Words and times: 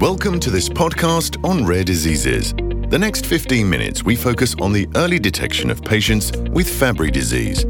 Welcome 0.00 0.40
to 0.40 0.50
this 0.50 0.68
podcast 0.68 1.42
on 1.44 1.64
rare 1.64 1.84
diseases. 1.84 2.54
The 2.54 2.98
next 2.98 3.26
15 3.26 3.68
minutes, 3.68 4.04
we 4.04 4.16
focus 4.16 4.54
on 4.60 4.72
the 4.72 4.88
early 4.96 5.18
detection 5.18 5.70
of 5.70 5.82
patients 5.82 6.32
with 6.50 6.68
Fabry 6.68 7.10
disease. 7.10 7.64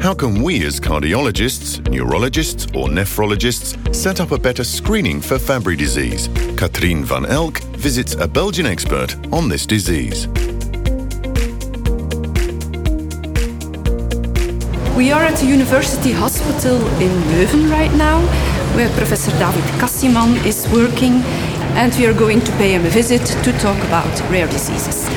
How 0.00 0.14
can 0.14 0.42
we, 0.42 0.64
as 0.64 0.80
cardiologists, 0.80 1.86
neurologists, 1.90 2.66
or 2.74 2.88
nephrologists, 2.88 3.94
set 3.94 4.20
up 4.20 4.30
a 4.30 4.38
better 4.38 4.64
screening 4.64 5.20
for 5.20 5.38
Fabry 5.38 5.76
disease? 5.76 6.28
Katrien 6.56 7.04
van 7.04 7.26
Elk 7.26 7.60
visits 7.76 8.14
a 8.14 8.26
Belgian 8.26 8.66
expert 8.66 9.14
on 9.32 9.48
this 9.48 9.66
disease. 9.66 10.26
We 15.00 15.12
are 15.12 15.22
at 15.22 15.38
the 15.38 15.46
University 15.46 16.12
Hospital 16.12 16.76
in 17.00 17.10
Leuven 17.32 17.70
right 17.70 17.90
now, 17.94 18.20
where 18.76 18.90
Professor 18.90 19.30
David 19.38 19.64
Cassiman 19.80 20.44
is 20.44 20.68
working, 20.70 21.22
and 21.72 21.90
we 21.94 22.04
are 22.04 22.12
going 22.12 22.42
to 22.42 22.52
pay 22.58 22.74
him 22.74 22.84
a 22.84 22.90
visit 22.90 23.24
to 23.24 23.52
talk 23.60 23.78
about 23.86 24.20
rare 24.30 24.46
diseases. 24.46 25.08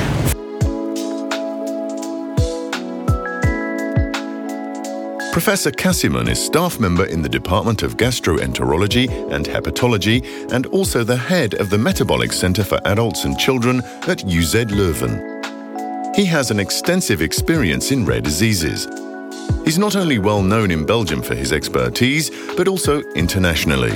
Professor 5.34 5.70
Cassiman 5.70 6.30
is 6.30 6.42
staff 6.42 6.80
member 6.80 7.04
in 7.04 7.22
the 7.22 7.28
Department 7.28 7.84
of 7.84 7.98
Gastroenterology 7.98 9.10
and 9.34 9.46
Hepatology 9.46 10.24
and 10.54 10.66
also 10.68 11.04
the 11.04 11.18
head 11.18 11.56
of 11.56 11.70
the 11.70 11.78
Metabolic 11.78 12.32
Center 12.32 12.64
for 12.64 12.80
Adults 12.86 13.26
and 13.26 13.38
Children 13.38 13.82
at 14.08 14.24
UZ 14.24 14.72
Leuven. 14.72 16.16
He 16.16 16.24
has 16.24 16.52
an 16.52 16.60
extensive 16.62 17.22
experience 17.22 17.92
in 17.92 18.06
rare 18.06 18.22
diseases. 18.22 18.88
He's 19.64 19.80
not 19.80 19.96
only 19.96 20.20
well 20.20 20.42
known 20.42 20.72
in 20.72 20.86
Belgium 20.86 21.22
for 21.22 21.36
his 21.36 21.54
expertise, 21.54 22.30
but 22.58 22.68
also 22.68 23.00
internationally. 23.16 23.94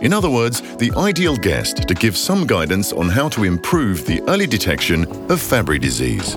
In 0.00 0.12
other 0.12 0.30
words, 0.30 0.60
the 0.76 0.92
ideal 0.96 1.36
guest 1.36 1.88
to 1.88 1.94
give 1.94 2.16
some 2.16 2.46
guidance 2.46 2.92
on 2.92 3.08
how 3.08 3.28
to 3.30 3.44
improve 3.44 4.06
the 4.06 4.22
early 4.28 4.46
detection 4.46 5.04
of 5.30 5.40
Fabry 5.40 5.78
disease. 5.78 6.34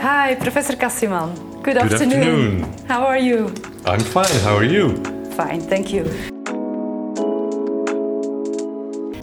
Hi, 0.00 0.34
Professor 0.34 0.74
Cassiman. 0.76 1.34
Good, 1.62 1.76
Good 1.76 1.92
afternoon. 1.92 2.62
How 2.86 3.06
are 3.06 3.18
you? 3.18 3.54
I'm 3.86 4.00
fine. 4.00 4.38
How 4.42 4.54
are 4.54 4.64
you? 4.64 4.96
Fine, 5.32 5.62
thank 5.62 5.92
you. 5.92 6.33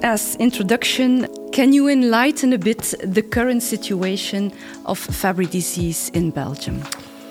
As 0.03 0.35
introduction, 0.37 1.27
can 1.51 1.73
you 1.73 1.87
enlighten 1.87 2.53
a 2.53 2.57
bit 2.57 2.95
the 3.03 3.21
current 3.21 3.61
situation 3.61 4.51
of 4.87 4.97
Fabry 4.97 5.45
disease 5.45 6.09
in 6.15 6.31
Belgium? 6.31 6.81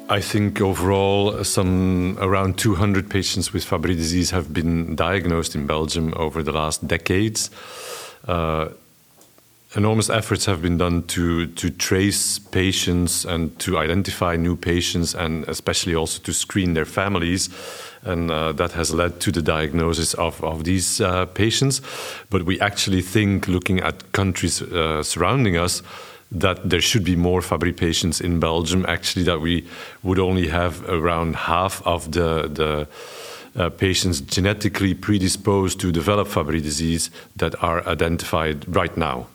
I 0.09 0.21
think 0.21 0.61
overall, 0.61 1.43
some 1.43 2.17
around 2.21 2.59
200 2.59 3.11
patients 3.11 3.53
with 3.53 3.65
Fabry 3.65 3.97
disease 3.97 4.31
have 4.31 4.53
been 4.55 4.95
diagnosed 4.95 5.57
in 5.57 5.67
Belgium 5.67 6.15
over 6.17 6.45
the 6.45 6.53
last 6.53 6.87
decades. 6.87 7.51
Uh, 8.29 8.69
enormous 9.77 10.11
efforts 10.11 10.47
have 10.47 10.63
been 10.63 10.79
done 10.79 11.03
to 11.05 11.47
to 11.47 11.71
trace 11.71 12.39
patients 12.39 13.25
and 13.25 13.57
to 13.59 13.79
identify 13.79 14.37
new 14.37 14.57
patients 14.57 15.15
and 15.15 15.49
especially 15.49 15.95
also 15.95 16.21
to 16.23 16.33
screen 16.33 16.75
their 16.75 16.85
families. 16.85 17.49
And 18.03 18.31
uh, 18.31 18.53
that 18.53 18.73
has 18.73 18.95
led 18.95 19.21
to 19.21 19.31
the 19.31 19.43
diagnosis 19.43 20.15
of, 20.15 20.43
of 20.43 20.65
these 20.65 21.03
uh, 21.03 21.27
patients. 21.27 21.83
But 22.31 22.45
we 22.45 22.59
actually 22.59 23.03
think 23.03 23.47
looking 23.47 23.81
at 23.81 24.13
countries 24.13 24.63
uh, 24.63 25.03
surrounding 25.03 25.59
us 25.59 25.83
that 26.33 26.71
there 26.71 26.81
should 26.81 27.05
be 27.05 27.15
more 27.17 27.43
Fabry 27.43 27.73
patients 27.73 28.21
in 28.21 28.41
Belgium. 28.41 28.87
Actually 28.89 29.25
that 29.25 29.41
we 29.41 29.67
would 30.03 30.19
only 30.19 30.49
have 30.49 30.83
around 30.89 31.37
half 31.37 31.83
of 31.87 32.13
the 32.13 32.49
the 32.49 32.89
uh, 33.57 33.69
patients 33.69 34.21
genetically 34.21 34.95
predisposed 34.95 35.81
to 35.81 35.93
develop 35.93 36.29
Fabry 36.29 36.61
disease 36.61 37.11
that 37.37 37.55
are 37.63 37.87
identified 37.87 38.65
right 38.77 38.97
now. 38.97 39.27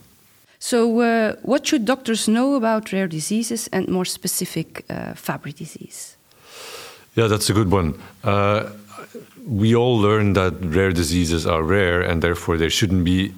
So, 0.65 0.99
uh, 0.99 1.35
what 1.43 1.67
should 1.67 1.85
doctors 1.85 2.27
know 2.27 2.55
about 2.55 2.91
rare 2.91 3.07
diseases 3.07 3.69
and 3.71 3.87
more 3.87 4.03
specific 4.03 4.83
uh, 4.89 5.13
Fabry 5.13 5.51
disease? 5.51 6.17
Yeah, 7.13 7.27
that's 7.27 7.51
a 7.51 7.53
good 7.53 7.69
one. 7.69 7.93
Uh, 8.23 8.71
we 9.45 9.75
all 9.75 9.95
learn 9.99 10.33
that 10.33 10.53
rare 10.61 10.91
diseases 10.91 11.45
are 11.45 11.61
rare 11.61 12.01
and 12.01 12.23
therefore 12.23 12.57
they 12.57 12.69
shouldn't 12.69 13.05
be 13.05 13.31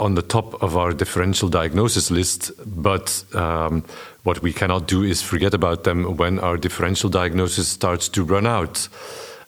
on 0.00 0.14
the 0.14 0.22
top 0.22 0.62
of 0.62 0.74
our 0.74 0.94
differential 0.94 1.50
diagnosis 1.50 2.10
list. 2.10 2.50
But 2.64 3.22
um, 3.34 3.84
what 4.22 4.40
we 4.40 4.54
cannot 4.54 4.88
do 4.88 5.02
is 5.02 5.20
forget 5.20 5.52
about 5.52 5.84
them 5.84 6.16
when 6.16 6.38
our 6.38 6.56
differential 6.56 7.10
diagnosis 7.10 7.68
starts 7.68 8.08
to 8.08 8.24
run 8.24 8.46
out. 8.46 8.88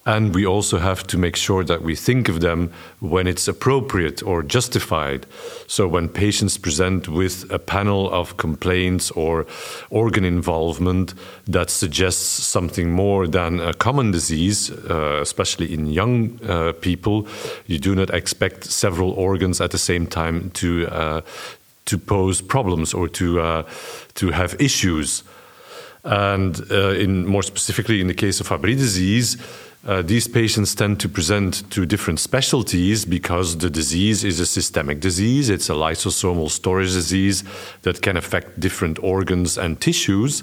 And 0.07 0.35
we 0.35 0.45
also 0.45 0.79
have 0.79 1.07
to 1.07 1.19
make 1.19 1.35
sure 1.35 1.65
that 1.65 1.83
we 1.83 1.95
think 1.95 2.29
of 2.29 2.41
them 2.41 2.71
when 3.01 3.27
it's 3.27 3.49
appropriate 3.49 4.23
or 4.23 4.43
justified. 4.43 5.27
So, 5.67 5.89
when 5.89 6.11
patients 6.11 6.59
present 6.59 7.09
with 7.09 7.51
a 7.51 7.59
panel 7.59 8.11
of 8.11 8.37
complaints 8.37 9.11
or 9.13 9.47
organ 9.89 10.25
involvement 10.25 11.15
that 11.49 11.71
suggests 11.71 12.45
something 12.45 12.91
more 12.91 13.27
than 13.27 13.61
a 13.61 13.73
common 13.73 14.11
disease, 14.11 14.71
uh, 14.71 15.21
especially 15.23 15.73
in 15.73 15.87
young 15.87 16.39
uh, 16.47 16.73
people, 16.73 17.27
you 17.67 17.79
do 17.79 17.95
not 17.95 18.11
expect 18.11 18.65
several 18.65 19.13
organs 19.13 19.59
at 19.61 19.71
the 19.71 19.79
same 19.79 20.07
time 20.07 20.51
to, 20.51 20.87
uh, 20.89 21.23
to 21.87 21.97
pose 21.97 22.43
problems 22.43 22.93
or 22.93 23.09
to, 23.09 23.41
uh, 23.41 23.63
to 24.17 24.33
have 24.33 24.55
issues. 24.61 25.23
And 26.05 26.61
uh, 26.71 26.91
in 26.91 27.25
more 27.27 27.43
specifically, 27.43 28.03
in 28.03 28.09
the 28.09 28.15
case 28.15 28.39
of 28.39 28.49
Fabry 28.49 28.75
disease, 28.75 29.39
uh, 29.87 30.01
these 30.03 30.27
patients 30.27 30.75
tend 30.75 30.99
to 31.01 31.09
present 31.09 31.69
to 31.71 31.85
different 31.85 32.19
specialties 32.19 33.05
because 33.05 33.59
the 33.59 33.69
disease 33.69 34.25
is 34.25 34.41
a 34.41 34.47
systemic 34.47 35.01
disease. 35.01 35.51
It's 35.51 35.69
a 35.69 35.75
lysosomal 35.75 36.51
storage 36.51 36.93
disease 36.93 37.45
that 37.83 38.01
can 38.01 38.17
affect 38.17 38.59
different 38.59 38.99
organs 39.03 39.59
and 39.59 39.79
tissues. 39.81 40.43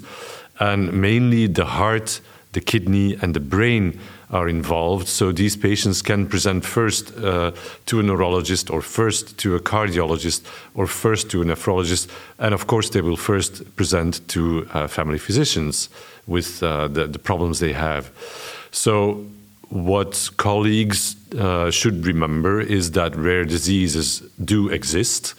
And 0.60 0.92
mainly 0.92 1.48
the 1.48 1.64
heart, 1.64 2.20
the 2.52 2.60
kidney, 2.60 3.18
and 3.20 3.34
the 3.34 3.40
brain 3.40 3.98
are 4.30 4.48
involved. 4.48 5.08
So 5.08 5.32
these 5.32 5.56
patients 5.56 6.02
can 6.02 6.28
present 6.28 6.64
first 6.64 7.16
uh, 7.16 7.50
to 7.86 7.98
a 7.98 8.02
neurologist, 8.02 8.70
or 8.70 8.80
first 8.80 9.38
to 9.38 9.56
a 9.56 9.60
cardiologist, 9.60 10.46
or 10.74 10.86
first 10.86 11.30
to 11.30 11.42
a 11.42 11.44
nephrologist. 11.44 12.08
And 12.38 12.54
of 12.54 12.68
course, 12.68 12.90
they 12.90 13.00
will 13.00 13.16
first 13.16 13.74
present 13.74 14.26
to 14.28 14.68
uh, 14.72 14.86
family 14.86 15.18
physicians 15.18 15.88
with 16.28 16.62
uh, 16.62 16.86
the, 16.86 17.08
the 17.08 17.18
problems 17.18 17.58
they 17.58 17.72
have. 17.72 18.12
So, 18.72 19.24
what 19.68 20.30
colleagues 20.36 21.16
uh, 21.34 21.70
should 21.70 22.04
remember 22.04 22.60
is 22.60 22.90
that 22.90 23.16
rare 23.16 23.44
diseases 23.44 24.20
do 24.44 24.68
exist. 24.68 25.34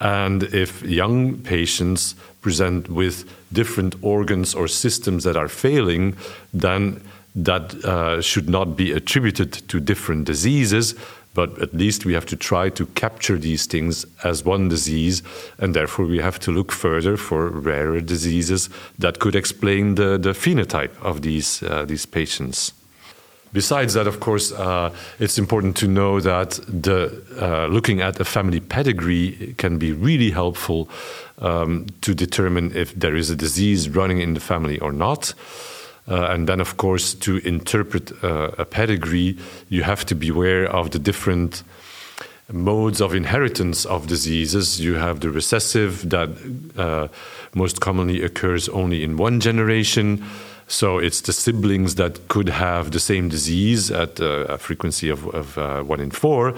And 0.00 0.42
if 0.44 0.82
young 0.82 1.38
patients 1.38 2.14
present 2.42 2.88
with 2.88 3.24
different 3.52 3.96
organs 4.02 4.54
or 4.54 4.68
systems 4.68 5.24
that 5.24 5.36
are 5.36 5.48
failing, 5.48 6.16
then 6.52 7.00
that 7.34 7.74
uh, 7.84 8.20
should 8.20 8.48
not 8.48 8.76
be 8.76 8.92
attributed 8.92 9.52
to 9.68 9.80
different 9.80 10.26
diseases, 10.26 10.94
but 11.36 11.60
at 11.60 11.74
least 11.74 12.06
we 12.06 12.14
have 12.14 12.24
to 12.24 12.36
try 12.36 12.70
to 12.70 12.86
capture 12.86 13.38
these 13.38 13.66
things 13.66 14.06
as 14.24 14.42
one 14.42 14.68
disease, 14.68 15.22
and 15.58 15.74
therefore 15.74 16.06
we 16.06 16.18
have 16.18 16.38
to 16.40 16.50
look 16.50 16.72
further 16.72 17.18
for 17.18 17.50
rarer 17.50 18.00
diseases 18.00 18.70
that 18.98 19.18
could 19.18 19.36
explain 19.36 19.96
the, 19.96 20.16
the 20.16 20.32
phenotype 20.32 20.94
of 21.02 21.20
these, 21.20 21.62
uh, 21.62 21.84
these 21.84 22.06
patients. 22.06 22.72
Besides 23.52 23.92
that, 23.94 24.06
of 24.06 24.18
course, 24.18 24.50
uh, 24.52 24.90
it's 25.18 25.38
important 25.38 25.76
to 25.76 25.86
know 25.86 26.20
that 26.20 26.58
the, 26.66 27.22
uh, 27.38 27.66
looking 27.66 28.00
at 28.00 28.18
a 28.18 28.24
family 28.24 28.60
pedigree 28.60 29.54
can 29.58 29.78
be 29.78 29.92
really 29.92 30.30
helpful 30.30 30.88
um, 31.38 31.86
to 32.00 32.14
determine 32.14 32.74
if 32.74 32.94
there 32.94 33.14
is 33.14 33.28
a 33.28 33.36
disease 33.36 33.90
running 33.90 34.20
in 34.20 34.32
the 34.32 34.40
family 34.40 34.78
or 34.78 34.90
not. 34.90 35.34
Uh, 36.08 36.26
and 36.30 36.48
then, 36.48 36.60
of 36.60 36.76
course, 36.76 37.14
to 37.14 37.38
interpret 37.38 38.12
uh, 38.22 38.50
a 38.58 38.64
pedigree, 38.64 39.36
you 39.68 39.82
have 39.82 40.04
to 40.06 40.14
be 40.14 40.28
aware 40.28 40.66
of 40.66 40.90
the 40.90 40.98
different 40.98 41.64
modes 42.52 43.00
of 43.00 43.14
inheritance 43.14 43.84
of 43.84 44.06
diseases. 44.06 44.80
You 44.80 44.94
have 44.94 45.20
the 45.20 45.30
recessive 45.30 46.08
that 46.10 46.30
uh, 46.76 47.08
most 47.54 47.80
commonly 47.80 48.22
occurs 48.22 48.68
only 48.68 49.02
in 49.02 49.16
one 49.16 49.40
generation. 49.40 50.24
So 50.68 50.98
it's 50.98 51.20
the 51.20 51.32
siblings 51.32 51.94
that 51.94 52.26
could 52.28 52.48
have 52.48 52.90
the 52.90 52.98
same 52.98 53.28
disease 53.28 53.90
at 53.90 54.20
uh, 54.20 54.46
a 54.48 54.58
frequency 54.58 55.08
of, 55.08 55.26
of 55.28 55.56
uh, 55.58 55.82
one 55.82 56.00
in 56.00 56.10
four. 56.10 56.54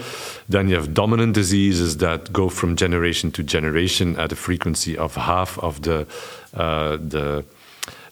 Then 0.49 0.69
you 0.69 0.77
have 0.77 0.95
dominant 0.95 1.35
diseases 1.35 1.99
that 1.99 2.33
go 2.33 2.49
from 2.49 2.77
generation 2.77 3.31
to 3.33 3.43
generation 3.43 4.19
at 4.19 4.33
a 4.33 4.37
frequency 4.37 4.97
of 4.97 5.15
half 5.17 5.59
of 5.59 5.83
the 5.83 6.07
uh, 6.55 6.97
the 6.97 7.45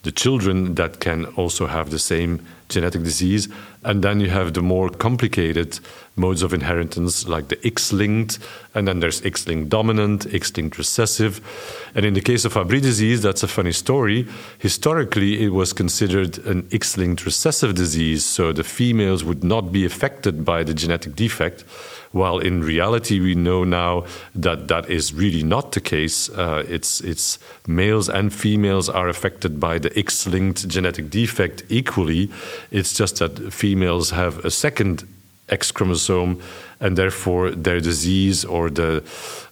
the 0.07 0.13
children 0.13 0.77
that 0.77 1.01
can 1.01 1.27
also 1.35 1.67
have 1.67 1.91
the 1.91 1.99
same 1.99 2.41
genetic 2.69 3.03
disease. 3.03 3.49
And 3.85 4.03
then 4.03 4.21
you 4.21 4.31
have 4.31 4.55
the 4.55 4.63
more 4.63 4.89
complicated 4.89 5.79
modes 6.17 6.43
of 6.43 6.53
inheritance, 6.53 7.29
like 7.29 7.49
the 7.49 7.59
X 7.65 7.93
linked, 7.93 8.39
and 8.75 8.89
then 8.89 9.01
there's 9.01 9.25
X 9.25 9.47
linked 9.47 9.69
dominant, 9.69 10.27
X 10.35 10.57
linked 10.57 10.79
recessive. 10.79 11.41
And 11.95 12.05
in 12.05 12.15
the 12.15 12.21
case 12.21 12.45
of 12.45 12.55
Fabry 12.55 12.81
disease, 12.81 13.23
that's 13.23 13.43
a 13.43 13.49
funny 13.49 13.73
story. 13.73 14.27
Historically, 14.59 15.45
it 15.45 15.51
was 15.51 15.73
considered 15.73 16.39
an 16.47 16.69
X 16.73 16.97
linked 16.97 17.25
recessive 17.25 17.75
disease, 17.75 18.25
so 18.25 18.53
the 18.53 18.65
females 18.65 19.25
would 19.25 19.45
not 19.45 19.71
be 19.73 19.85
affected 19.85 20.45
by 20.45 20.65
the 20.65 20.75
genetic 20.75 21.15
defect. 21.15 21.65
While 22.13 22.39
in 22.39 22.63
reality, 22.63 23.21
we 23.21 23.35
know 23.35 23.65
now 23.65 24.07
that 24.35 24.69
that 24.69 24.89
is 24.89 25.13
really 25.13 25.43
not 25.43 25.73
the 25.73 25.81
case. 25.81 26.31
Uh, 26.31 26.65
it's, 26.67 27.03
it's 27.03 27.39
males 27.67 28.09
and 28.09 28.33
females 28.33 28.89
are 28.89 29.09
affected 29.09 29.61
by 29.61 29.79
the 29.79 29.97
X 29.99 30.27
linked 30.27 30.67
genetic 30.67 31.11
defect 31.11 31.65
equally. 31.69 32.31
It's 32.71 32.93
just 32.95 33.19
that 33.19 33.53
females 33.53 34.11
have 34.11 34.45
a 34.45 34.51
second 34.51 35.05
X 35.49 35.71
chromosome, 35.71 36.41
and 36.81 36.97
therefore 36.97 37.51
their 37.51 37.81
disease 37.81 38.45
or 38.45 38.71
the 38.71 39.03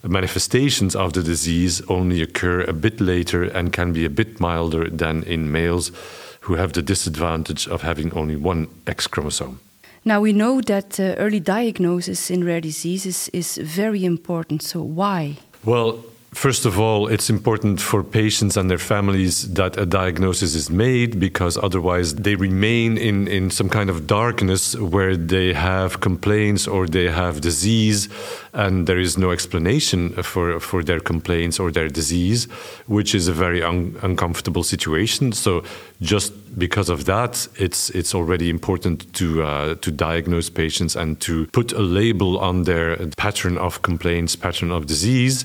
manifestations 0.03 0.97
of 0.97 1.13
the 1.13 1.23
disease 1.23 1.83
only 1.89 2.21
occur 2.23 2.63
a 2.63 2.73
bit 2.73 3.01
later 3.01 3.45
and 3.45 3.73
can 3.73 3.93
be 3.93 4.05
a 4.05 4.11
bit 4.11 4.41
milder 4.41 4.91
than 4.91 5.23
in 5.23 5.51
males 5.53 5.93
who 6.41 6.57
have 6.57 6.73
the 6.73 6.83
disadvantage 6.83 7.69
of 7.69 7.83
having 7.83 8.13
only 8.13 8.37
one 8.37 8.67
X 8.87 9.07
chromosome. 9.07 9.61
Now 10.05 10.21
we 10.21 10.33
know 10.33 10.61
that 10.61 11.01
uh, 11.01 11.15
early 11.17 11.41
diagnosis 11.41 12.31
in 12.31 12.45
rare 12.45 12.61
diseases 12.61 13.31
is 13.33 13.57
very 13.57 14.05
important. 14.05 14.63
So 14.63 14.83
why? 14.83 15.39
Well, 15.65 16.05
First 16.35 16.67
of 16.67 16.81
all, 16.81 17.07
it's 17.07 17.31
important 17.31 17.81
for 17.81 18.03
patients 18.03 18.57
and 18.57 18.69
their 18.69 18.85
families 18.95 19.55
that 19.55 19.79
a 19.79 19.87
diagnosis 19.87 20.57
is 20.57 20.69
made 20.69 21.21
because 21.21 21.57
otherwise 21.57 22.17
they 22.17 22.35
remain 22.35 22.99
in, 22.99 23.29
in 23.29 23.51
some 23.51 23.69
kind 23.69 23.89
of 23.89 24.09
darkness 24.09 24.75
where 24.77 25.17
they 25.17 25.53
have 25.53 26.01
complaints 26.01 26.67
or 26.67 26.89
they 26.89 27.09
have 27.09 27.41
disease 27.41 28.09
and 28.53 28.89
there 28.89 28.99
is 28.99 29.17
no 29.17 29.31
explanation 29.31 30.11
for, 30.25 30.59
for 30.59 30.83
their 30.83 30.99
complaints 30.99 31.61
or 31.61 31.71
their 31.71 31.89
disease, 31.89 32.45
which 32.87 33.15
is 33.15 33.29
a 33.29 33.33
very 33.33 33.63
un 33.63 33.97
uncomfortable 34.03 34.65
situation. 34.65 35.33
So, 35.33 35.63
just 36.01 36.33
because 36.59 36.89
of 36.89 37.05
that, 37.05 37.49
it's, 37.57 37.91
it's 37.91 38.15
already 38.15 38.51
important 38.51 39.13
to, 39.15 39.43
uh, 39.43 39.75
to 39.77 39.91
diagnose 39.91 40.51
patients 40.51 40.97
and 40.97 41.21
to 41.21 41.47
put 41.49 41.73
a 41.73 41.81
label 41.81 42.39
on 42.39 42.65
their 42.65 43.09
pattern 43.17 43.57
of 43.59 43.83
complaints, 43.83 44.37
pattern 44.37 44.71
of 44.71 44.87
disease. 44.87 45.45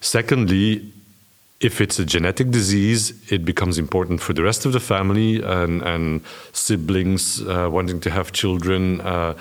Secondly, 0.00 0.92
if 1.60 1.80
it's 1.80 1.98
a 1.98 2.04
genetic 2.04 2.50
disease, 2.50 3.32
it 3.32 3.44
becomes 3.44 3.78
important 3.78 4.20
for 4.20 4.34
the 4.34 4.42
rest 4.42 4.66
of 4.66 4.72
the 4.72 4.80
family 4.80 5.42
and, 5.42 5.82
and 5.82 6.20
siblings 6.52 7.40
uh, 7.42 7.68
wanting 7.70 8.00
to 8.00 8.10
have 8.10 8.32
children, 8.32 9.00
uh, 9.00 9.34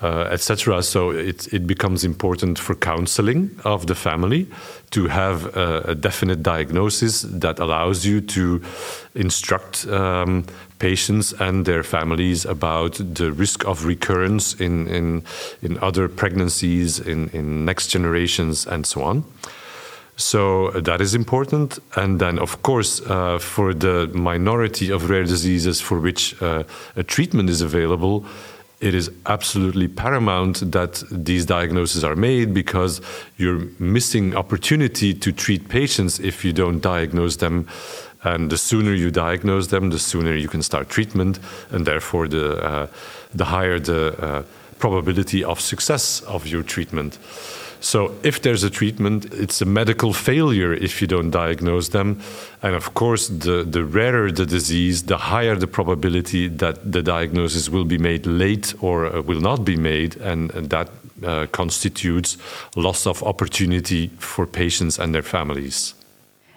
uh, 0.00 0.28
etc. 0.30 0.82
So 0.82 1.10
it, 1.10 1.52
it 1.52 1.66
becomes 1.66 2.04
important 2.04 2.58
for 2.58 2.74
counseling 2.74 3.58
of 3.64 3.86
the 3.86 3.94
family 3.94 4.46
to 4.90 5.08
have 5.08 5.56
a, 5.56 5.80
a 5.88 5.94
definite 5.94 6.42
diagnosis 6.42 7.22
that 7.22 7.58
allows 7.58 8.06
you 8.06 8.20
to 8.20 8.62
instruct 9.14 9.86
um, 9.88 10.44
patients 10.78 11.32
and 11.32 11.64
their 11.64 11.82
families 11.82 12.44
about 12.44 13.00
the 13.14 13.32
risk 13.32 13.64
of 13.66 13.86
recurrence 13.86 14.54
in, 14.54 14.86
in, 14.86 15.24
in 15.62 15.78
other 15.78 16.08
pregnancies, 16.08 17.00
in, 17.00 17.28
in 17.30 17.64
next 17.64 17.88
generations, 17.88 18.66
and 18.66 18.86
so 18.86 19.02
on. 19.02 19.24
So 20.16 20.70
that 20.70 21.00
is 21.00 21.14
important. 21.14 21.78
And 21.94 22.18
then, 22.18 22.38
of 22.38 22.62
course, 22.62 23.02
uh, 23.02 23.38
for 23.38 23.74
the 23.74 24.08
minority 24.14 24.90
of 24.90 25.10
rare 25.10 25.24
diseases 25.24 25.80
for 25.80 26.00
which 26.00 26.40
uh, 26.40 26.64
a 26.96 27.02
treatment 27.02 27.50
is 27.50 27.60
available, 27.60 28.24
it 28.80 28.94
is 28.94 29.10
absolutely 29.26 29.88
paramount 29.88 30.70
that 30.72 31.02
these 31.10 31.46
diagnoses 31.46 32.02
are 32.04 32.16
made 32.16 32.52
because 32.52 33.00
you're 33.36 33.68
missing 33.78 34.34
opportunity 34.34 35.14
to 35.14 35.32
treat 35.32 35.68
patients 35.68 36.18
if 36.18 36.44
you 36.44 36.52
don't 36.52 36.80
diagnose 36.80 37.36
them. 37.36 37.68
And 38.22 38.50
the 38.50 38.58
sooner 38.58 38.92
you 38.92 39.10
diagnose 39.10 39.68
them, 39.68 39.90
the 39.90 39.98
sooner 39.98 40.34
you 40.34 40.48
can 40.48 40.62
start 40.62 40.88
treatment, 40.88 41.38
and 41.70 41.86
therefore 41.86 42.26
the 42.26 42.62
uh, 42.62 42.86
the 43.34 43.44
higher 43.44 43.78
the 43.78 44.16
uh, 44.20 44.42
probability 44.78 45.44
of 45.44 45.60
success 45.60 46.22
of 46.22 46.46
your 46.46 46.62
treatment. 46.62 47.18
So 47.80 48.14
if 48.22 48.42
there's 48.42 48.64
a 48.64 48.70
treatment, 48.70 49.26
it's 49.32 49.60
a 49.60 49.64
medical 49.64 50.12
failure 50.12 50.72
if 50.72 51.00
you 51.00 51.06
don't 51.06 51.30
diagnose 51.30 51.90
them. 51.90 52.20
And 52.62 52.74
of 52.74 52.94
course, 52.94 53.28
the, 53.28 53.64
the 53.64 53.84
rarer 53.84 54.32
the 54.32 54.46
disease, 54.46 55.04
the 55.04 55.18
higher 55.18 55.56
the 55.56 55.66
probability 55.66 56.48
that 56.48 56.92
the 56.92 57.02
diagnosis 57.02 57.68
will 57.68 57.84
be 57.84 57.98
made 57.98 58.26
late 58.26 58.74
or 58.80 59.06
uh, 59.06 59.22
will 59.22 59.40
not 59.40 59.64
be 59.64 59.76
made. 59.76 60.16
And, 60.16 60.52
and 60.54 60.70
that 60.70 60.88
uh, 61.24 61.46
constitutes 61.52 62.36
loss 62.74 63.06
of 63.06 63.22
opportunity 63.22 64.08
for 64.18 64.46
patients 64.46 64.98
and 64.98 65.14
their 65.14 65.22
families. 65.22 65.94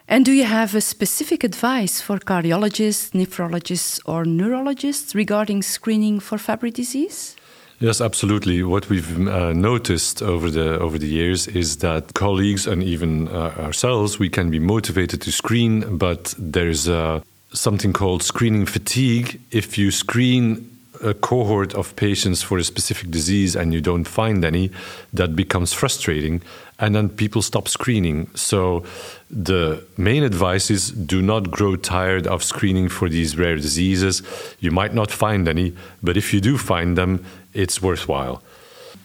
And 0.07 0.25
do 0.25 0.31
you 0.31 0.45
have 0.45 0.73
a 0.73 0.81
specific 0.81 1.43
advice 1.43 2.01
for 2.01 2.17
cardiologists, 2.17 3.11
nephrologists, 3.11 3.99
or 4.05 4.25
neurologists 4.25 5.13
regarding 5.13 5.61
screening 5.61 6.19
for 6.19 6.39
Fabry 6.39 6.71
disease? 6.71 7.35
Yes, 7.81 8.01
absolutely. 8.01 8.61
What 8.61 8.89
we've 8.89 9.25
uh, 9.25 9.53
noticed 9.53 10.21
over 10.21 10.51
the 10.51 10.77
over 10.79 10.97
the 10.97 11.07
years 11.07 11.47
is 11.47 11.77
that 11.77 12.13
colleagues 12.13 12.67
and 12.67 12.83
even 12.83 13.29
uh, 13.29 13.53
ourselves 13.57 14.19
we 14.19 14.29
can 14.29 14.51
be 14.51 14.59
motivated 14.59 15.21
to 15.21 15.31
screen, 15.31 15.97
but 15.97 16.35
there's 16.37 16.89
uh, 16.89 17.21
something 17.53 17.93
called 17.93 18.21
screening 18.21 18.65
fatigue. 18.65 19.39
If 19.51 19.77
you 19.77 19.91
screen 19.91 20.69
a 21.01 21.13
cohort 21.13 21.73
of 21.73 21.95
patients 21.95 22.41
for 22.41 22.57
a 22.57 22.63
specific 22.63 23.09
disease 23.09 23.55
and 23.55 23.73
you 23.73 23.81
don't 23.81 24.05
find 24.05 24.43
any, 24.43 24.71
that 25.13 25.35
becomes 25.35 25.73
frustrating. 25.73 26.41
And 26.77 26.95
then 26.95 27.09
people 27.09 27.41
stop 27.41 27.67
screening. 27.67 28.29
So, 28.35 28.85
the 29.29 29.83
main 29.97 30.23
advice 30.23 30.71
is 30.71 30.91
do 30.91 31.21
not 31.21 31.51
grow 31.51 31.75
tired 31.75 32.25
of 32.25 32.41
screening 32.41 32.89
for 32.89 33.09
these 33.09 33.37
rare 33.37 33.57
diseases. 33.57 34.23
You 34.59 34.71
might 34.71 34.93
not 34.93 35.11
find 35.11 35.47
any, 35.47 35.75
but 36.01 36.15
if 36.17 36.33
you 36.33 36.39
do 36.39 36.57
find 36.57 36.97
them, 36.97 37.25
it's 37.53 37.81
worthwhile. 37.81 38.41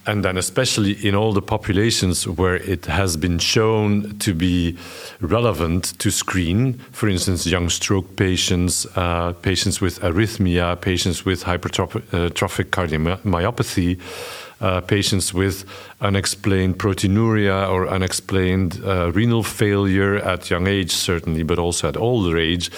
And 0.07 0.23
then 0.23 0.37
especially 0.37 0.93
in 1.07 1.15
all 1.15 1.33
the 1.33 1.41
populations 1.41 2.29
where 2.29 2.57
it 2.57 2.85
has 2.87 3.17
been 3.17 3.39
shown 3.39 4.19
to 4.19 4.35
be 4.35 4.77
relevant 5.21 5.99
to 5.99 6.11
screen, 6.11 6.75
for 6.93 7.09
instance, 7.09 7.47
young 7.47 7.71
stroke 7.71 8.17
patients, 8.17 8.87
uh, 8.97 9.33
patients 9.41 9.81
with 9.81 10.01
arrhythmia, 10.01 10.79
patients 10.79 11.25
with 11.25 11.45
hypertrophic 11.45 12.65
cardiomyopathy, 12.71 13.99
uh, 14.61 14.81
patients 14.83 15.33
with 15.33 15.65
unexplained 16.03 16.79
proteinuria 16.79 17.69
or 17.71 17.89
unexplained 17.89 18.81
uh, 18.85 19.11
renal 19.13 19.43
failure 19.43 20.17
at 20.17 20.51
young 20.51 20.67
age, 20.67 20.91
certainly, 20.91 21.43
but 21.43 21.59
also 21.59 21.89
at 21.89 21.97
older 21.97 22.37
age 22.37 22.71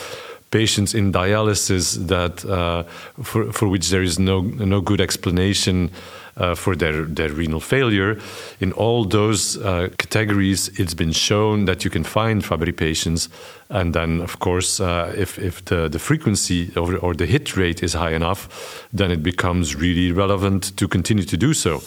patients 0.50 0.94
in 0.94 1.12
dialysis 1.12 2.06
that 2.08 2.44
uh, 2.44 2.82
for, 3.22 3.52
for 3.52 3.68
which 3.68 3.90
there 3.90 4.02
is 4.02 4.18
no 4.18 4.40
no 4.40 4.80
good 4.80 5.00
explanation 5.00 5.90
uh, 6.36 6.54
for 6.54 6.76
their, 6.76 7.04
their 7.04 7.30
renal 7.30 7.60
failure. 7.60 8.18
In 8.60 8.72
all 8.72 9.04
those 9.04 9.58
uh, 9.58 9.88
categories, 9.98 10.68
it's 10.78 10.94
been 10.94 11.12
shown 11.12 11.64
that 11.64 11.84
you 11.84 11.90
can 11.90 12.04
find 12.04 12.44
Fabry 12.44 12.72
patients. 12.72 13.28
And 13.68 13.94
then, 13.94 14.20
of 14.20 14.38
course, 14.38 14.80
uh, 14.80 15.12
if, 15.16 15.38
if 15.38 15.64
the, 15.64 15.88
the 15.88 15.98
frequency 15.98 16.72
or, 16.76 16.96
or 16.98 17.14
the 17.14 17.26
hit 17.26 17.56
rate 17.56 17.82
is 17.82 17.94
high 17.94 18.12
enough, 18.12 18.86
then 18.92 19.10
it 19.10 19.22
becomes 19.22 19.74
really 19.74 20.12
relevant 20.12 20.76
to 20.76 20.86
continue 20.86 21.24
to 21.24 21.36
do 21.36 21.54
so. 21.54 21.80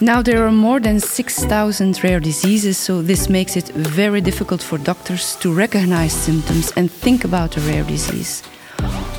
Now, 0.00 0.22
there 0.22 0.46
are 0.46 0.52
more 0.52 0.78
than 0.78 1.00
6,000 1.00 2.04
rare 2.04 2.20
diseases, 2.20 2.78
so 2.78 3.02
this 3.02 3.28
makes 3.28 3.56
it 3.56 3.68
very 3.70 4.20
difficult 4.20 4.62
for 4.62 4.78
doctors 4.78 5.34
to 5.36 5.52
recognize 5.52 6.12
symptoms 6.12 6.72
and 6.76 6.88
think 6.88 7.24
about 7.24 7.56
a 7.56 7.60
rare 7.62 7.82
disease. 7.82 8.42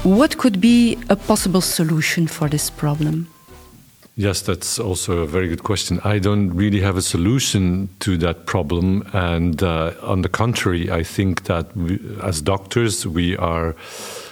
What 0.04 0.38
could 0.38 0.62
be 0.62 0.98
a 1.10 1.18
possible 1.18 1.60
solution 1.60 2.28
for 2.28 2.48
this 2.48 2.70
problem? 2.70 3.28
Yes, 4.16 4.42
that's 4.42 4.80
also 4.80 5.18
a 5.20 5.26
very 5.26 5.50
good 5.50 5.64
question. 5.64 6.00
I 6.06 6.18
don't 6.18 6.56
really 6.56 6.80
have 6.80 6.96
a 6.96 7.02
solution 7.02 7.90
to 8.00 8.18
that 8.18 8.46
problem. 8.46 9.04
And 9.12 9.62
uh, 9.62 9.94
on 10.02 10.22
the 10.22 10.30
contrary, 10.30 10.90
I 10.90 11.04
think 11.04 11.44
that 11.44 11.76
we, 11.76 12.00
as 12.24 12.42
doctors, 12.42 13.06
we 13.06 13.36
are 13.36 13.76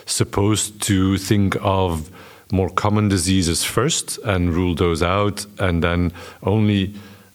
supposed 0.06 0.82
to 0.84 1.18
think 1.18 1.58
of 1.62 2.10
more 2.52 2.70
common 2.70 3.10
diseases 3.10 3.64
first 3.64 4.18
and 4.20 4.54
rule 4.54 4.76
those 4.76 5.04
out, 5.04 5.46
and 5.60 5.84
then 5.84 6.12
only 6.44 6.94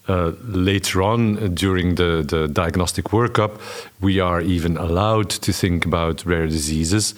uh, 0.09 0.33
later 0.42 1.02
on 1.02 1.54
during 1.54 1.95
the, 1.95 2.25
the 2.26 2.49
diagnostic 2.49 3.07
workup, 3.07 3.61
we 4.00 4.19
are 4.21 4.40
even 4.40 4.76
allowed 4.76 5.31
to 5.31 5.52
think 5.52 5.85
about 5.85 6.25
rare 6.26 6.47
diseases 6.47 7.14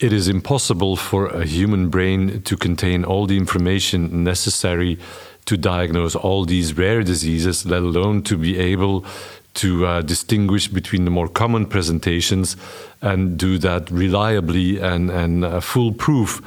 it 0.00 0.12
is 0.12 0.28
impossible 0.28 0.96
for 0.96 1.28
a 1.28 1.46
human 1.46 1.88
brain 1.88 2.42
to 2.42 2.56
contain 2.56 3.04
all 3.04 3.26
the 3.26 3.36
information 3.36 4.24
necessary 4.24 4.98
to 5.46 5.56
diagnose 5.56 6.16
all 6.16 6.44
these 6.44 6.76
rare 6.76 7.02
diseases, 7.02 7.64
let 7.64 7.82
alone 7.82 8.22
to 8.22 8.36
be 8.36 8.58
able 8.58 9.04
to 9.54 9.86
uh, 9.86 10.02
distinguish 10.02 10.66
between 10.68 11.04
the 11.04 11.10
more 11.10 11.28
common 11.28 11.64
presentations 11.64 12.56
and 13.02 13.38
do 13.38 13.56
that 13.58 13.90
reliably 13.90 14.80
and, 14.80 15.10
and 15.10 15.44
uh, 15.44 15.60
foolproof. 15.60 16.42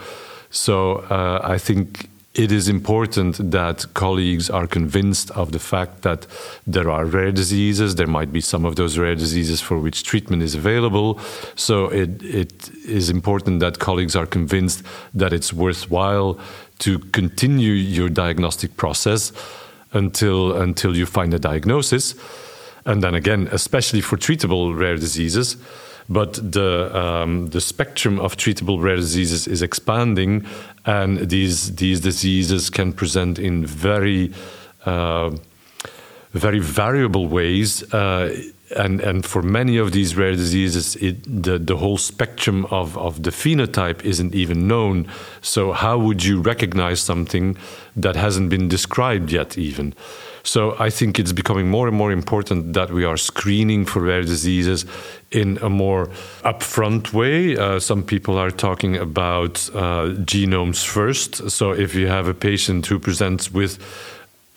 So 0.58 0.98
uh, 1.10 1.40
I 1.44 1.58
think 1.60 2.10
it 2.34 2.52
is 2.52 2.68
important 2.68 3.52
that 3.52 3.86
colleagues 3.94 4.50
are 4.50 4.68
convinced 4.68 5.32
of 5.32 5.52
the 5.52 5.60
fact 5.60 6.02
that 6.02 6.28
there 6.66 6.90
are 6.90 7.06
rare 7.06 7.32
diseases. 7.32 7.96
There 7.96 8.08
might 8.08 8.32
be 8.32 8.42
some 8.42 8.66
of 8.66 8.76
those 8.76 8.98
rare 8.98 9.16
diseases 9.16 9.62
for 9.62 9.80
which 9.80 10.04
treatment 10.04 10.44
is 10.44 10.56
available. 10.56 11.20
So 11.56 11.88
it, 11.88 12.22
it 12.24 12.70
is 12.86 13.10
important 13.10 13.60
that 13.60 13.80
colleagues 13.80 14.16
are 14.16 14.26
convinced 14.26 14.84
that 15.14 15.32
it's 15.32 15.54
worthwhile 15.54 16.40
to 16.80 17.00
continue 17.00 17.74
your 17.74 18.10
diagnostic 18.10 18.78
process 18.78 19.32
until, 19.94 20.56
until 20.62 20.96
you 20.96 21.06
find 21.06 21.34
a 21.34 21.40
diagnosis. 21.40 22.16
And 22.86 23.04
then 23.04 23.16
again, 23.16 23.48
especially 23.52 24.02
for 24.02 24.18
treatable 24.18 24.78
rare 24.78 24.96
diseases, 24.96 25.58
but 26.10 26.34
the 26.52 26.96
um, 26.98 27.48
the 27.48 27.62
spectrum 27.62 28.20
of 28.20 28.38
treatable 28.38 28.82
rare 28.82 28.96
diseases 28.96 29.48
is 29.48 29.62
expanding, 29.62 30.46
and 30.86 31.30
these 31.30 31.76
these 31.76 32.00
diseases 32.00 32.70
can 32.70 32.94
present 32.94 33.40
in 33.40 33.66
very 33.66 34.32
uh, 34.86 35.32
very 36.32 36.60
variable 36.60 37.28
ways. 37.28 37.84
Uh, 37.94 38.36
and, 38.76 39.00
and 39.00 39.26
for 39.26 39.42
many 39.42 39.78
of 39.78 39.94
these 39.94 40.18
rare 40.18 40.34
diseases, 40.34 40.98
it, 40.98 41.24
the, 41.24 41.58
the 41.58 41.78
whole 41.78 41.98
spectrum 41.98 42.66
of, 42.66 42.98
of 42.98 43.24
the 43.24 43.30
phenotype 43.30 44.04
isn't 44.04 44.36
even 44.36 44.68
known. 44.68 45.08
So, 45.42 45.72
how 45.72 45.98
would 45.98 46.26
you 46.26 46.42
recognize 46.42 47.00
something 47.00 47.58
that 47.96 48.18
hasn't 48.18 48.50
been 48.50 48.68
described 48.68 49.32
yet, 49.32 49.58
even? 49.58 49.94
So 50.48 50.78
I 50.80 50.90
think 50.90 51.20
it's 51.20 51.34
becoming 51.34 51.70
more 51.70 51.90
and 51.90 51.98
more 51.98 52.10
important 52.10 52.72
that 52.72 52.90
we 52.90 53.04
are 53.04 53.18
screening 53.18 53.84
for 53.84 54.02
rare 54.02 54.22
diseases 54.22 54.86
in 55.30 55.58
a 55.62 55.70
more 55.70 56.08
upfront 56.46 57.12
way. 57.12 57.58
Uh, 57.58 57.82
some 57.82 58.02
people 58.02 58.38
are 58.38 58.50
talking 58.50 58.96
about 58.96 59.70
uh, 59.74 60.16
genomes 60.24 60.86
first. 60.86 61.52
So 61.52 61.72
if 61.72 61.94
you 61.96 62.08
have 62.08 62.30
a 62.30 62.34
patient 62.34 62.86
who 62.86 62.98
presents 62.98 63.52
with 63.52 63.78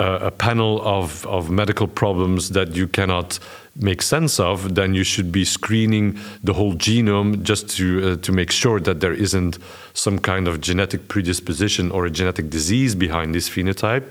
a 0.01 0.31
panel 0.31 0.81
of, 0.83 1.27
of 1.27 1.51
medical 1.51 1.87
problems 1.87 2.51
that 2.51 2.75
you 2.75 2.89
cannot 2.89 3.39
make 3.77 4.03
sense 4.03 4.41
of, 4.41 4.75
then 4.75 4.95
you 4.95 5.05
should 5.05 5.31
be 5.31 5.45
screening 5.45 6.19
the 6.43 6.53
whole 6.53 6.75
genome 6.75 7.43
just 7.43 7.69
to 7.71 8.13
uh, 8.13 8.17
to 8.17 8.33
make 8.33 8.51
sure 8.51 8.81
that 8.81 9.01
there 9.01 9.13
isn't 9.13 9.59
some 9.95 10.19
kind 10.19 10.49
of 10.49 10.61
genetic 10.61 11.09
predisposition 11.09 11.91
or 11.91 12.07
a 12.07 12.11
genetic 12.11 12.51
disease 12.51 12.95
behind 12.95 13.35
this 13.35 13.49
phenotype. 13.49 14.05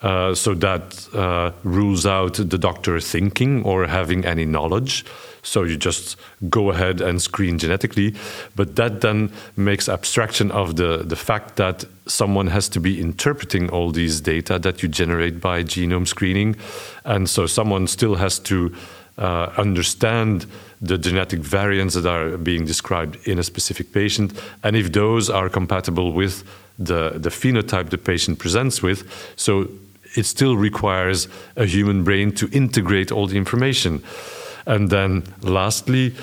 Uh, 0.00 0.32
so 0.32 0.54
that 0.54 1.08
uh, 1.12 1.50
rules 1.64 2.06
out 2.06 2.34
the 2.34 2.56
doctor 2.58 3.00
thinking 3.00 3.64
or 3.64 3.84
having 3.84 4.24
any 4.24 4.44
knowledge. 4.44 5.04
So 5.42 5.64
you 5.64 5.76
just 5.76 6.16
go 6.48 6.70
ahead 6.70 7.00
and 7.00 7.20
screen 7.20 7.58
genetically, 7.58 8.14
but 8.54 8.76
that 8.76 9.00
then 9.00 9.32
makes 9.56 9.88
abstraction 9.88 10.52
of 10.52 10.76
the, 10.76 10.98
the 10.98 11.16
fact 11.16 11.56
that 11.56 11.84
someone 12.06 12.46
has 12.46 12.68
to 12.68 12.80
be 12.80 13.00
interpreting 13.00 13.70
all 13.70 13.90
these 13.90 14.20
data 14.20 14.60
that 14.60 14.84
you 14.84 14.88
generate 14.88 15.40
by 15.40 15.64
genome 15.64 16.06
screening. 16.06 16.54
And 17.04 17.28
so 17.28 17.46
someone 17.46 17.88
still 17.88 18.14
has 18.14 18.38
to 18.40 18.72
uh, 19.18 19.50
understand 19.56 20.46
the 20.80 20.96
genetic 20.96 21.40
variants 21.40 21.94
that 21.94 22.06
are 22.06 22.38
being 22.38 22.66
described 22.66 23.18
in 23.26 23.40
a 23.40 23.42
specific 23.42 23.92
patient, 23.92 24.32
and 24.62 24.76
if 24.76 24.92
those 24.92 25.28
are 25.28 25.48
compatible 25.48 26.12
with 26.12 26.44
the, 26.78 27.14
the 27.16 27.30
phenotype 27.30 27.90
the 27.90 27.98
patient 27.98 28.38
presents 28.38 28.80
with. 28.80 29.02
So 29.34 29.66
it 30.14 30.26
still 30.26 30.56
requires 30.56 31.28
a 31.56 31.64
human 31.64 32.04
brain 32.04 32.32
to 32.32 32.48
integrate 32.52 33.12
all 33.12 33.26
the 33.26 33.36
information. 33.36 34.02
And 34.66 34.90
then, 34.90 35.24
lastly, 35.42 36.14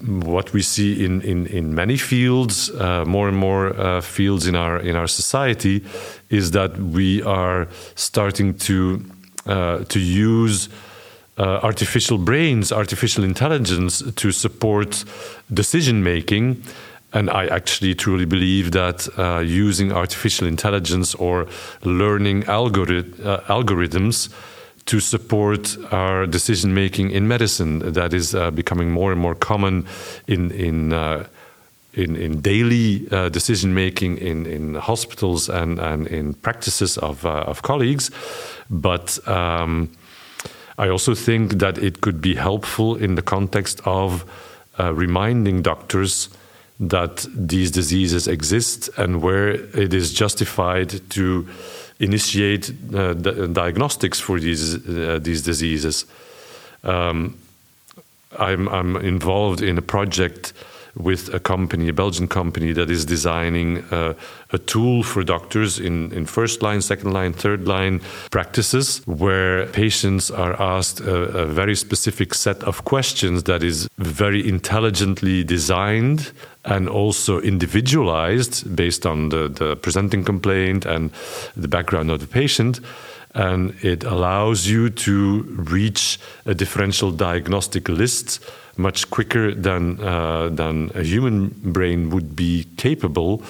what 0.00 0.52
we 0.52 0.62
see 0.62 1.04
in, 1.04 1.22
in, 1.22 1.46
in 1.46 1.74
many 1.74 1.96
fields, 1.96 2.70
uh, 2.70 3.04
more 3.06 3.28
and 3.28 3.36
more 3.36 3.68
uh, 3.68 4.00
fields 4.00 4.46
in 4.46 4.54
our 4.54 4.78
in 4.78 4.96
our 4.96 5.08
society, 5.08 5.82
is 6.28 6.50
that 6.50 6.76
we 6.76 7.22
are 7.22 7.68
starting 7.94 8.54
to 8.58 9.02
uh, 9.46 9.84
to 9.84 9.98
use 9.98 10.68
uh, 11.38 11.60
artificial 11.62 12.18
brains, 12.18 12.70
artificial 12.70 13.24
intelligence 13.24 14.02
to 14.16 14.30
support 14.30 15.04
decision 15.52 16.02
making 16.02 16.62
and 17.12 17.28
I 17.30 17.46
actually 17.46 17.94
truly 17.94 18.24
believe 18.24 18.72
that 18.72 19.08
uh, 19.18 19.40
using 19.40 19.92
artificial 19.92 20.46
intelligence 20.46 21.14
or 21.14 21.46
learning 21.84 22.48
uh, 22.48 23.40
algorithms 23.48 24.32
to 24.86 24.98
support 25.00 25.76
our 25.92 26.26
decision 26.26 26.74
making 26.74 27.10
in 27.10 27.28
medicine 27.28 27.78
that 27.92 28.12
is 28.12 28.34
uh, 28.34 28.50
becoming 28.50 28.90
more 28.90 29.12
and 29.12 29.20
more 29.20 29.34
common 29.34 29.86
in 30.26 30.50
in 30.50 30.92
uh, 30.92 31.26
in, 31.94 32.16
in, 32.16 32.40
daily 32.40 33.06
uh, 33.10 33.28
decision 33.28 33.74
making 33.74 34.16
in, 34.16 34.46
in 34.46 34.76
hospitals 34.76 35.50
and, 35.50 35.78
and 35.78 36.06
in 36.06 36.32
practices 36.32 36.96
of, 36.96 37.26
uh, 37.26 37.44
of 37.46 37.60
colleagues. 37.60 38.10
But 38.70 39.18
um, 39.28 39.90
I 40.78 40.88
also 40.88 41.14
think 41.14 41.58
that 41.58 41.76
it 41.76 42.00
could 42.00 42.22
be 42.22 42.34
helpful 42.34 42.96
in 42.96 43.16
the 43.16 43.20
context 43.20 43.82
of 43.84 44.24
reminding 44.78 45.60
doctors 45.60 46.30
that 46.80 47.26
these 47.34 47.70
diseases 47.70 48.26
exist 48.26 48.90
and 48.96 49.22
where 49.22 49.50
it 49.50 49.94
is 49.94 50.12
justified 50.12 51.08
to 51.10 51.46
initiate 52.00 52.72
uh, 52.94 53.14
diagnostics 53.14 54.18
for 54.18 54.40
these 54.40 54.74
uh, 54.88 55.18
these 55.22 55.42
diseases. 55.42 56.06
Um, 56.82 57.36
I'm, 58.38 58.68
I'm 58.68 58.96
involved 58.96 59.60
in 59.60 59.78
a 59.78 59.82
project 59.82 60.52
with 60.94 61.32
a 61.32 61.40
company, 61.40 61.88
a 61.88 61.92
Belgian 61.92 62.28
company, 62.28 62.72
that 62.72 62.90
is 62.90 63.04
designing 63.04 63.78
uh, 63.90 64.14
a 64.50 64.58
tool 64.58 65.02
for 65.02 65.24
doctors 65.24 65.78
in, 65.78 66.12
in 66.12 66.26
first 66.26 66.62
line, 66.62 66.82
second 66.82 67.12
line, 67.12 67.32
third 67.32 67.66
line 67.66 68.00
practices, 68.30 69.02
where 69.06 69.66
patients 69.66 70.30
are 70.30 70.60
asked 70.60 71.00
a, 71.00 71.14
a 71.14 71.46
very 71.46 71.74
specific 71.74 72.34
set 72.34 72.62
of 72.64 72.84
questions 72.84 73.44
that 73.44 73.62
is 73.62 73.88
very 73.98 74.46
intelligently 74.46 75.42
designed 75.42 76.32
and 76.64 76.88
also 76.88 77.40
individualized 77.40 78.76
based 78.76 79.06
on 79.06 79.30
the, 79.30 79.48
the 79.48 79.76
presenting 79.76 80.24
complaint 80.24 80.84
and 80.84 81.10
the 81.56 81.68
background 81.68 82.10
of 82.10 82.20
the 82.20 82.26
patient. 82.26 82.80
And 83.34 83.74
it 83.82 84.04
allows 84.04 84.66
you 84.66 84.90
to 84.90 85.42
reach 85.56 86.20
a 86.44 86.54
differential 86.54 87.10
diagnostic 87.10 87.88
list 87.88 88.44
much 88.76 89.10
quicker 89.10 89.54
than 89.54 90.00
uh, 90.00 90.48
than 90.48 90.90
a 90.94 91.02
human 91.02 91.48
brain 91.72 92.10
would 92.10 92.34
be 92.34 92.66
capable. 92.76 93.42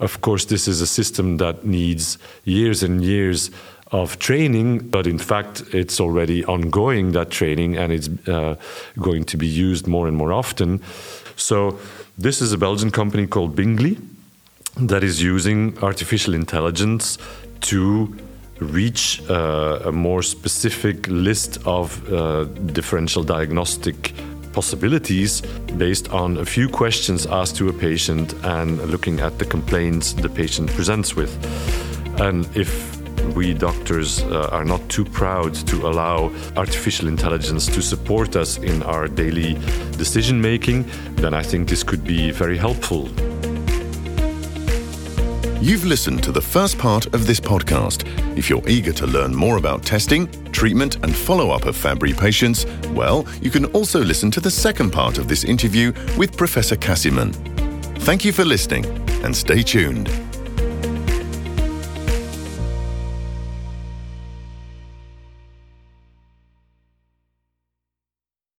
Of 0.00 0.20
course, 0.20 0.46
this 0.46 0.68
is 0.68 0.80
a 0.80 0.86
system 0.86 1.36
that 1.38 1.64
needs 1.64 2.18
years 2.44 2.82
and 2.82 3.02
years 3.02 3.50
of 3.92 4.18
training, 4.18 4.90
but 4.90 5.06
in 5.06 5.18
fact, 5.18 5.62
it's 5.72 6.00
already 6.00 6.44
ongoing 6.46 7.12
that 7.12 7.30
training, 7.30 7.76
and 7.76 7.92
it's 7.92 8.08
uh, 8.28 8.56
going 8.98 9.24
to 9.24 9.36
be 9.36 9.46
used 9.46 9.86
more 9.86 10.08
and 10.08 10.16
more 10.16 10.32
often. 10.32 10.80
So, 11.36 11.78
this 12.18 12.40
is 12.40 12.52
a 12.52 12.58
Belgian 12.58 12.90
company 12.90 13.26
called 13.26 13.54
Bingli 13.54 14.00
that 14.76 15.04
is 15.04 15.22
using 15.22 15.78
artificial 15.82 16.34
intelligence 16.34 17.18
to 17.60 18.14
reach 18.60 19.22
uh, 19.30 19.80
a 19.84 19.92
more 19.92 20.22
specific 20.22 21.06
list 21.08 21.58
of 21.64 22.12
uh, 22.12 22.44
differential 22.44 23.22
diagnostic 23.22 24.12
possibilities 24.54 25.42
based 25.76 26.08
on 26.10 26.38
a 26.38 26.44
few 26.44 26.68
questions 26.68 27.26
asked 27.26 27.56
to 27.56 27.68
a 27.68 27.72
patient 27.72 28.32
and 28.44 28.78
looking 28.90 29.20
at 29.20 29.38
the 29.38 29.44
complaints 29.44 30.12
the 30.12 30.28
patient 30.28 30.70
presents 30.70 31.16
with. 31.16 31.32
And 32.20 32.48
if 32.56 32.94
we 33.34 33.54
doctors 33.54 34.22
uh, 34.22 34.48
are 34.52 34.64
not 34.64 34.88
too 34.88 35.04
proud 35.04 35.54
to 35.66 35.86
allow 35.88 36.30
artificial 36.56 37.08
intelligence 37.08 37.66
to 37.66 37.82
support 37.82 38.36
us 38.36 38.58
in 38.58 38.82
our 38.82 39.08
daily 39.08 39.54
decision 39.96 40.40
making, 40.40 40.84
then 41.16 41.34
I 41.34 41.42
think 41.42 41.68
this 41.68 41.82
could 41.82 42.04
be 42.04 42.30
very 42.30 42.56
helpful. 42.56 43.08
You've 45.60 45.84
listened 45.84 46.22
to 46.24 46.32
the 46.32 46.42
first 46.42 46.78
part 46.78 47.06
of 47.14 47.26
this 47.26 47.40
podcast. 47.40 48.06
If 48.36 48.50
you're 48.50 48.68
eager 48.68 48.92
to 48.92 49.06
learn 49.06 49.34
more 49.34 49.56
about 49.56 49.82
testing, 49.82 50.28
treatment, 50.52 50.96
and 50.96 51.14
follow 51.14 51.50
up 51.50 51.64
of 51.64 51.76
Fabry 51.76 52.12
patients, 52.12 52.66
well, 52.90 53.26
you 53.40 53.50
can 53.50 53.64
also 53.66 54.02
listen 54.02 54.30
to 54.32 54.40
the 54.40 54.50
second 54.50 54.90
part 54.90 55.16
of 55.16 55.26
this 55.28 55.44
interview 55.44 55.92
with 56.18 56.36
Professor 56.36 56.76
Cassiman. 56.76 57.32
Thank 58.00 58.24
you 58.24 58.32
for 58.32 58.44
listening 58.44 58.84
and 59.24 59.34
stay 59.34 59.62
tuned. 59.62 60.08